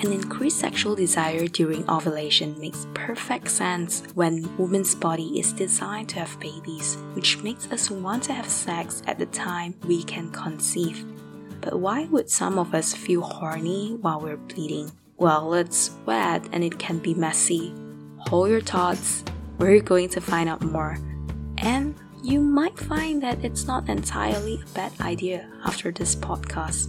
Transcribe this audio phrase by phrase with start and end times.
[0.00, 6.20] An increased sexual desire during ovulation makes perfect sense when woman's body is designed to
[6.20, 11.04] have babies, which makes us want to have sex at the time we can conceive.
[11.60, 14.92] But why would some of us feel horny while we're bleeding?
[15.16, 17.74] Well, it's wet and it can be messy.
[18.28, 19.24] Hold your thoughts,
[19.58, 20.96] we're going to find out more.
[21.58, 26.86] And you might find that it's not entirely a bad idea after this podcast.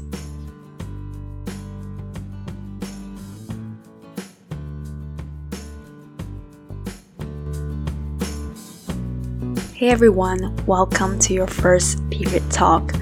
[9.79, 12.93] Hey everyone, welcome to your first period talk.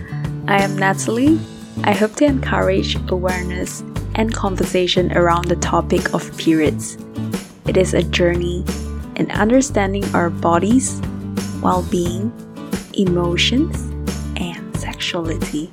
[0.48, 1.40] I am Natalie.
[1.84, 3.82] I hope to encourage awareness
[4.14, 7.00] and conversation around the topic of periods.
[7.66, 8.64] It is a journey
[9.16, 11.02] in understanding our bodies,
[11.64, 12.32] well being,
[12.94, 13.82] emotions,
[14.40, 15.72] and sexuality.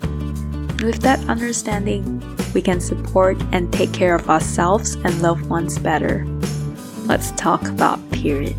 [0.83, 2.23] With that understanding,
[2.55, 6.25] we can support and take care of ourselves and loved ones better.
[7.05, 8.57] Let's talk about period.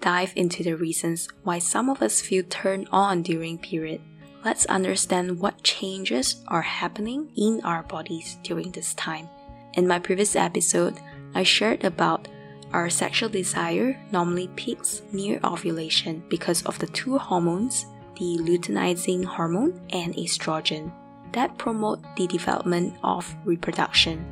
[0.00, 4.00] Dive into the reasons why some of us feel turned on during period,
[4.44, 9.28] let's understand what changes are happening in our bodies during this time.
[9.74, 11.00] In my previous episode,
[11.34, 12.28] I shared about
[12.72, 19.80] our sexual desire normally peaks near ovulation because of the two hormones, the luteinizing hormone
[19.90, 20.92] and estrogen,
[21.32, 24.24] that promote the development of reproduction.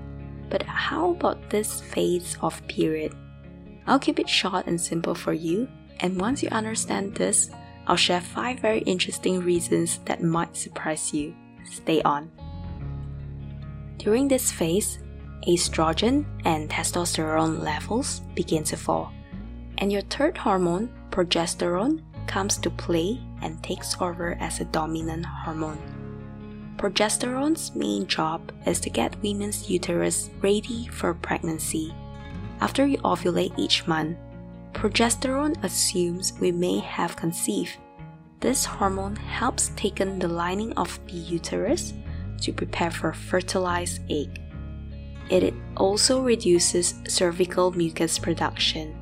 [0.48, 3.14] But how about this phase of period?
[3.86, 5.68] I'll keep it short and simple for you,
[6.00, 7.50] and once you understand this,
[7.86, 11.34] I'll share 5 very interesting reasons that might surprise you.
[11.64, 12.30] Stay on.
[13.98, 14.98] During this phase,
[15.46, 19.12] estrogen and testosterone levels begin to fall,
[19.78, 25.78] and your third hormone, progesterone, comes to play and takes over as a dominant hormone.
[26.76, 31.94] Progesterone's main job is to get women's uterus ready for pregnancy
[32.60, 34.16] after you ovulate each month,
[34.72, 37.76] progesterone assumes we may have conceived.
[38.40, 41.94] This hormone helps thicken the lining of the uterus
[42.42, 44.40] to prepare for fertilized egg.
[45.30, 48.94] It also reduces cervical mucus production.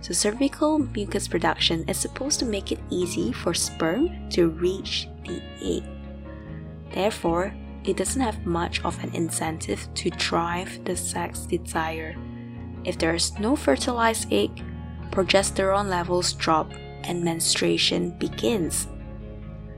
[0.00, 5.40] So, cervical mucus production is supposed to make it easy for sperm to reach the
[5.62, 5.84] egg.
[6.92, 12.16] Therefore, it doesn't have much of an incentive to drive the sex desire
[12.84, 14.50] if there is no fertilized egg,
[15.10, 16.72] progesterone levels drop
[17.04, 18.88] and menstruation begins.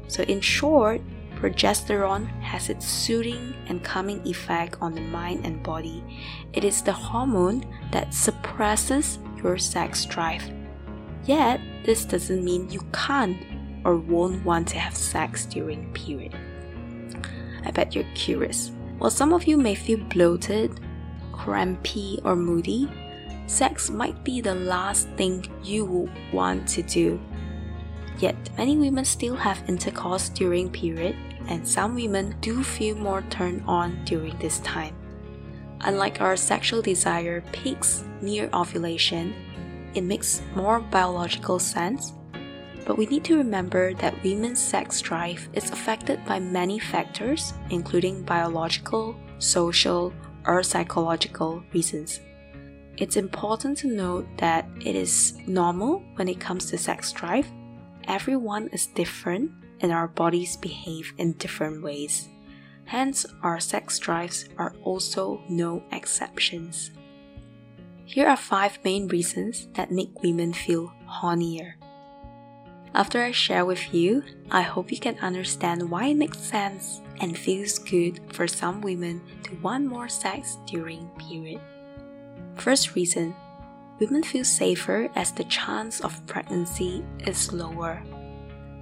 [0.09, 1.01] So, in short,
[1.37, 6.03] progesterone has its soothing and calming effect on the mind and body.
[6.53, 10.43] It is the hormone that suppresses your sex drive.
[11.25, 13.39] Yet, this doesn't mean you can't
[13.85, 16.35] or won't want to have sex during period.
[17.65, 18.71] I bet you're curious.
[18.99, 20.81] While some of you may feel bloated,
[21.35, 22.89] crampy, or moody,
[23.47, 27.21] sex might be the last thing you would want to do.
[28.19, 31.17] Yet, many women still have intercourse during period,
[31.49, 34.95] and some women do feel more turned on during this time.
[35.81, 39.35] Unlike our sexual desire peaks near ovulation,
[39.95, 42.13] it makes more biological sense.
[42.87, 48.23] But we need to remember that women's sex drive is affected by many factors, including
[48.23, 50.13] biological, social,
[50.47, 52.21] or psychological reasons.
[52.97, 57.47] It's important to note that it is normal when it comes to sex drive.
[58.07, 59.51] Everyone is different
[59.81, 62.29] and our bodies behave in different ways.
[62.85, 66.91] Hence, our sex drives are also no exceptions.
[68.05, 71.75] Here are five main reasons that make women feel hornier.
[72.95, 77.37] After I share with you, I hope you can understand why it makes sense and
[77.37, 81.61] feels good for some women to want more sex during period.
[82.57, 83.35] First reason,
[83.99, 88.03] women feel safer as the chance of pregnancy is lower.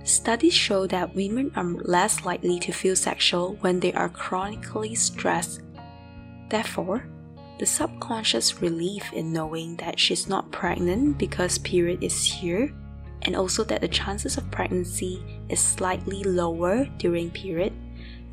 [0.05, 5.61] Studies show that women are less likely to feel sexual when they are chronically stressed.
[6.49, 7.06] Therefore,
[7.58, 12.75] the subconscious relief in knowing that she's not pregnant because period is here
[13.23, 17.73] and also that the chances of pregnancy is slightly lower during period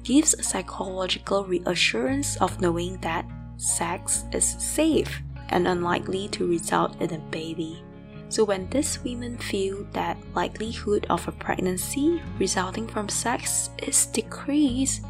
[0.04, 3.26] gives a psychological reassurance of knowing that
[3.58, 7.84] sex is safe and unlikely to result in a baby.
[8.30, 15.04] So, when these women feel that likelihood of a pregnancy resulting from sex is decreased,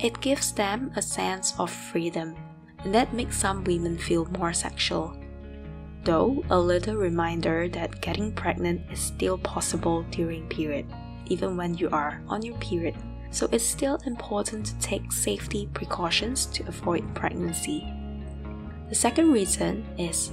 [0.00, 2.34] it gives them a sense of freedom,
[2.82, 5.16] and that makes some women feel more sexual.
[6.02, 10.84] Though, a little reminder that getting pregnant is still possible during period,
[11.26, 12.96] even when you are on your period.
[13.34, 17.84] So, it's still important to take safety precautions to avoid pregnancy.
[18.88, 20.30] The second reason is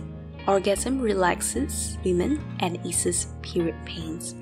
[0.48, 4.36] Orgasm relaxes women and eases period pains.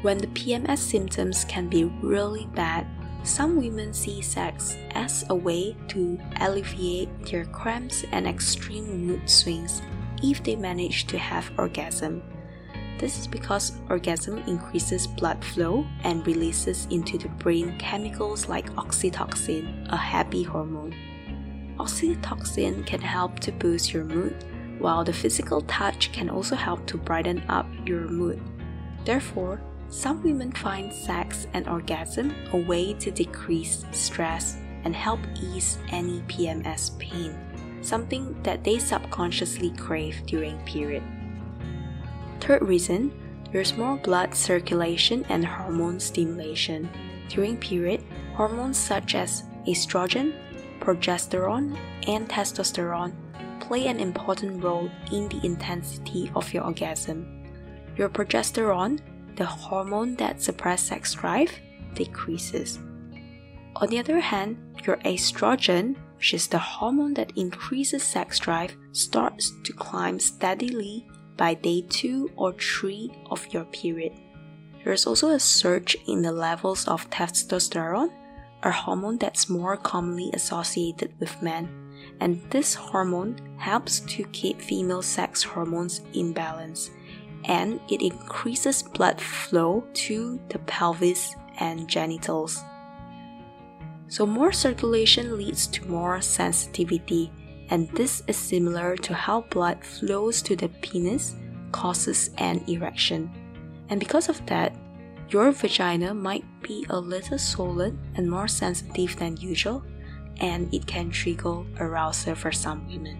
[0.00, 2.86] When the PMS symptoms can be really bad,
[3.22, 9.82] some women see sex as a way to alleviate their cramps and extreme mood swings
[10.22, 12.22] if they manage to have orgasm.
[13.02, 19.92] This is because orgasm increases blood flow and releases into the brain chemicals like oxytocin,
[19.92, 20.94] a happy hormone.
[21.80, 24.44] Oxytocin can help to boost your mood
[24.78, 28.40] while the physical touch can also help to brighten up your mood.
[29.04, 34.54] Therefore, some women find sex and orgasm a way to decrease stress
[34.84, 37.36] and help ease any PMS pain,
[37.82, 41.02] something that they subconsciously crave during period.
[42.42, 43.12] Third reason,
[43.52, 46.90] there's more blood circulation and hormone stimulation.
[47.28, 48.02] During period,
[48.34, 50.34] hormones such as estrogen,
[50.80, 51.78] progesterone,
[52.08, 53.14] and testosterone
[53.60, 57.46] play an important role in the intensity of your orgasm.
[57.96, 58.98] Your progesterone,
[59.36, 61.52] the hormone that suppresses sex drive,
[61.94, 62.80] decreases.
[63.76, 69.52] On the other hand, your estrogen, which is the hormone that increases sex drive, starts
[69.62, 71.06] to climb steadily
[71.36, 74.12] by day 2 or 3 of your period.
[74.82, 78.12] There is also a surge in the levels of testosterone,
[78.62, 81.82] a hormone that's more commonly associated with men
[82.20, 86.90] and this hormone helps to keep female sex hormones in balance
[87.44, 92.62] and it increases blood flow to the pelvis and genitals.
[94.06, 97.32] So, more circulation leads to more sensitivity,
[97.72, 101.34] and this is similar to how blood flows to the penis
[101.72, 103.30] causes an erection.
[103.88, 104.76] And because of that,
[105.30, 109.82] your vagina might be a little swollen and more sensitive than usual,
[110.36, 113.16] and it can trigger arousal for some women.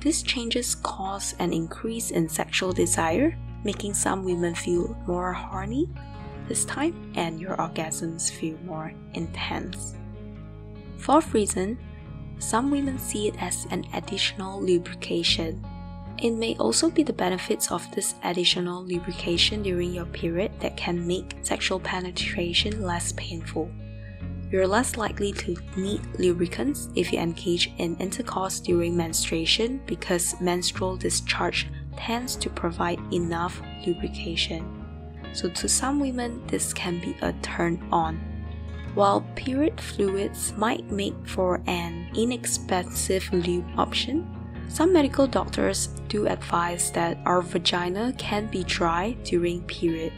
[0.00, 3.34] These changes cause an increase in sexual desire,
[3.64, 5.88] making some women feel more horny
[6.46, 9.94] this time and your orgasms feel more intense.
[10.98, 11.78] Fourth reason,
[12.40, 15.64] some women see it as an additional lubrication.
[16.18, 21.06] It may also be the benefits of this additional lubrication during your period that can
[21.06, 23.70] make sexual penetration less painful.
[24.50, 30.96] You're less likely to need lubricants if you engage in intercourse during menstruation because menstrual
[30.96, 34.64] discharge tends to provide enough lubrication.
[35.32, 38.29] So, to some women, this can be a turn on.
[38.94, 44.26] While period fluids might make for an inexpensive lube option,
[44.68, 50.12] some medical doctors do advise that our vagina can be dry during period.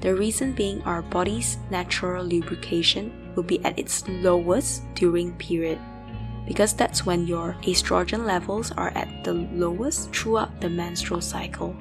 [0.00, 5.78] The reason being our body's natural lubrication will be at its lowest during period
[6.46, 11.74] because that's when your estrogen levels are at the lowest throughout the menstrual cycle.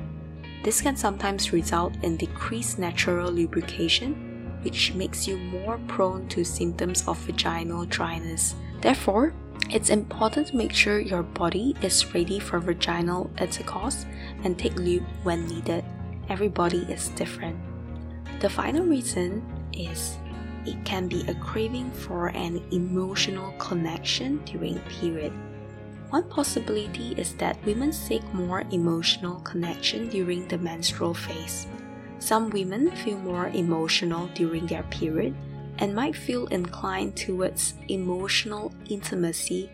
[0.63, 4.34] This can sometimes result in decreased natural lubrication,
[4.65, 8.55] which makes you more prone to symptoms of vaginal dryness.
[8.81, 9.31] Therefore,
[9.69, 14.05] it's important to make sure your body is ready for vaginal intercourse
[14.43, 15.85] and take lube when needed.
[16.29, 17.57] Everybody is different.
[18.39, 20.17] The final reason is
[20.65, 25.31] it can be a craving for an emotional connection during period.
[26.09, 31.67] One possibility is that women seek more emotional connection during the menstrual phase.
[32.25, 35.35] Some women feel more emotional during their period
[35.77, 39.69] and might feel inclined towards emotional intimacy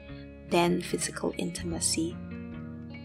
[0.50, 2.16] than physical intimacy.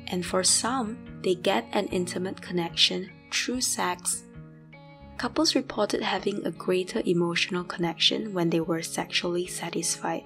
[0.08, 4.24] And for some, they get an intimate connection through sex
[5.16, 10.24] Couples reported having a greater emotional connection when they were sexually satisfied.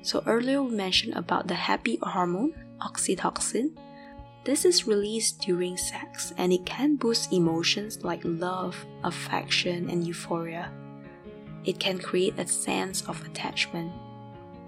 [0.00, 3.76] So, earlier we mentioned about the happy hormone, oxytocin.
[4.44, 10.70] This is released during sex and it can boost emotions like love, affection, and euphoria.
[11.64, 13.90] It can create a sense of attachment.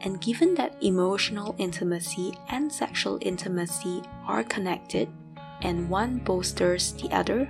[0.00, 5.09] And given that emotional intimacy and sexual intimacy are connected,
[5.61, 7.49] and one bolsters the other,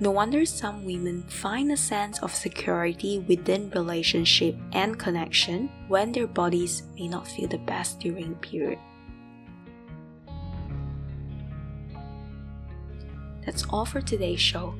[0.00, 6.28] no wonder some women find a sense of security within relationship and connection when their
[6.28, 8.78] bodies may not feel the best during period.
[13.48, 14.74] That's all for today's show.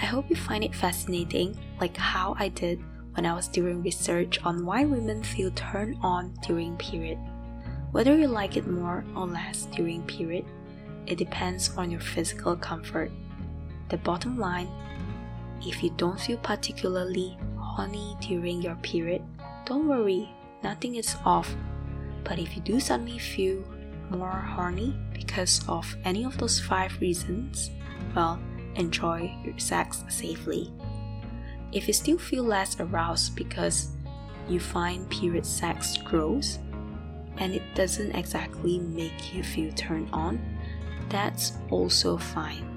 [0.00, 4.40] I hope you find it fascinating, like how I did when I was doing research
[4.44, 7.18] on why women feel turned on during period.
[7.92, 10.46] Whether you like it more or less during period,
[11.06, 13.12] it depends on your physical comfort.
[13.90, 14.70] The bottom line,
[15.60, 19.20] if you don't feel particularly horny during your period,
[19.66, 20.30] don't worry,
[20.62, 21.54] nothing is off.
[22.24, 23.62] But if you do suddenly feel
[24.08, 27.70] more horny because of any of those five reasons,
[28.14, 28.40] well,
[28.76, 30.72] enjoy your sex safely.
[31.72, 33.88] If you still feel less aroused because
[34.48, 36.58] you find period sex gross
[37.38, 40.40] and it doesn't exactly make you feel turned on,
[41.08, 42.70] that's also fine.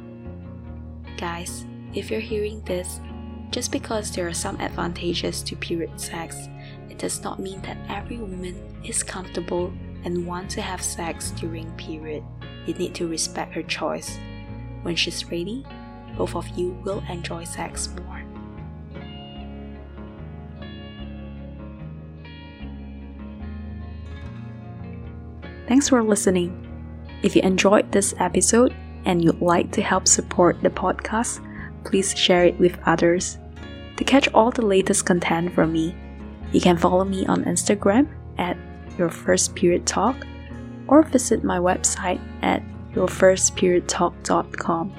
[1.17, 2.99] Guys, if you're hearing this,
[3.51, 6.47] just because there are some advantages to period sex,
[6.89, 9.71] it does not mean that every woman is comfortable
[10.03, 12.23] and wants to have sex during period.
[12.65, 14.17] You need to respect her choice.
[14.83, 15.65] When she's ready,
[16.17, 18.23] both of you will enjoy sex more.
[25.67, 26.63] Thanks for listening.
[27.23, 28.73] If you enjoyed this episode
[29.05, 31.43] and you'd like to help support the podcast,
[31.83, 33.37] please share it with others.
[33.97, 35.95] To catch all the latest content from me,
[36.53, 38.07] you can follow me on Instagram
[38.37, 38.57] at
[38.97, 40.15] Your First Period Talk
[40.87, 42.63] or visit my website at
[42.97, 44.93] yourfirstperiodtalk.com.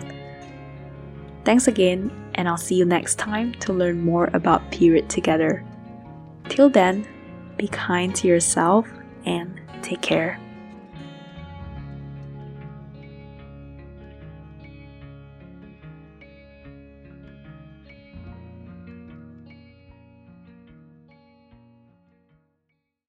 [1.44, 5.64] Thanks again, and I'll see you next time to learn more about period together.
[6.48, 7.06] Till then,
[7.56, 8.86] be kind to yourself
[9.24, 10.38] and take care.